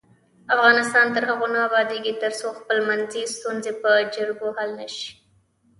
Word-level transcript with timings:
افغانستان 0.55 1.05
تر 1.15 1.23
هغو 1.29 1.47
نه 1.53 1.59
ابادیږي، 1.67 2.13
ترڅو 2.21 2.47
خپلمنځي 2.59 3.23
ستونزې 3.35 3.73
په 3.81 3.91
جرګو 4.15 4.47
حل 4.57 4.71
نشي. 4.79 5.09